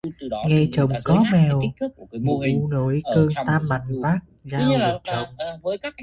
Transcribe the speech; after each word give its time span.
Nghe 0.47 0.67
chồng 0.71 0.91
có 1.03 1.23
mèo, 1.31 1.61
mụ 2.21 2.67
nổi 2.71 3.01
cơn 3.15 3.27
tam 3.47 3.61
bành 3.69 4.01
vác 4.01 4.17
dao 4.43 4.71
rượt 4.79 5.01
chồng 5.03 5.25